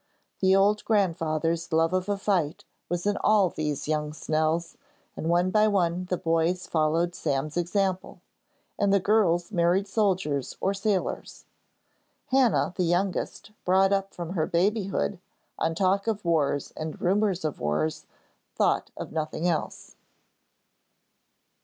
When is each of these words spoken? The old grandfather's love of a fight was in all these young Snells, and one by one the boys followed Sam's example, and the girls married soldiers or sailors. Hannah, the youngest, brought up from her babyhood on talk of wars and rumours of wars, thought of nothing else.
The 0.39 0.55
old 0.55 0.83
grandfather's 0.83 1.71
love 1.71 1.93
of 1.93 2.09
a 2.09 2.17
fight 2.17 2.63
was 2.89 3.05
in 3.05 3.17
all 3.17 3.49
these 3.49 3.87
young 3.87 4.13
Snells, 4.13 4.75
and 5.15 5.29
one 5.29 5.51
by 5.51 5.67
one 5.67 6.05
the 6.05 6.17
boys 6.17 6.65
followed 6.65 7.13
Sam's 7.13 7.55
example, 7.55 8.19
and 8.79 8.91
the 8.91 8.99
girls 8.99 9.51
married 9.51 9.87
soldiers 9.87 10.57
or 10.59 10.73
sailors. 10.73 11.45
Hannah, 12.29 12.73
the 12.77 12.83
youngest, 12.83 13.51
brought 13.63 13.93
up 13.93 14.11
from 14.11 14.31
her 14.31 14.47
babyhood 14.47 15.19
on 15.59 15.75
talk 15.75 16.07
of 16.07 16.25
wars 16.25 16.73
and 16.75 16.99
rumours 16.99 17.45
of 17.45 17.59
wars, 17.59 18.07
thought 18.55 18.89
of 18.97 19.11
nothing 19.11 19.47
else. 19.47 19.97